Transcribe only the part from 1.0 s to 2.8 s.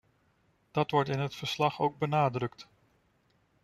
in het verslag ook benadrukt.